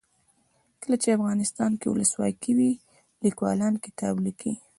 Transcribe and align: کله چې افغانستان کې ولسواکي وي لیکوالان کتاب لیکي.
کله 0.81 0.95
چې 1.01 1.15
افغانستان 1.17 1.71
کې 1.79 1.87
ولسواکي 1.89 2.51
وي 2.57 2.71
لیکوالان 3.23 3.73
کتاب 3.85 4.13
لیکي. 4.25 4.53